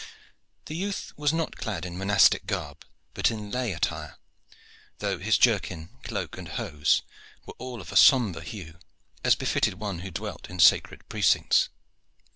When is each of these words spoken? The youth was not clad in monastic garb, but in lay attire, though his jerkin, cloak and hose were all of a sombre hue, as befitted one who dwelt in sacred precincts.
The 0.65 0.73
youth 0.75 1.13
was 1.15 1.31
not 1.31 1.57
clad 1.57 1.85
in 1.85 1.95
monastic 1.95 2.47
garb, 2.47 2.85
but 3.13 3.29
in 3.29 3.51
lay 3.51 3.71
attire, 3.71 4.17
though 4.97 5.19
his 5.19 5.37
jerkin, 5.37 5.89
cloak 6.01 6.39
and 6.39 6.47
hose 6.49 7.03
were 7.45 7.53
all 7.59 7.79
of 7.79 7.91
a 7.91 7.95
sombre 7.95 8.41
hue, 8.43 8.79
as 9.23 9.35
befitted 9.35 9.75
one 9.75 9.99
who 9.99 10.09
dwelt 10.09 10.49
in 10.49 10.59
sacred 10.59 11.07
precincts. 11.07 11.69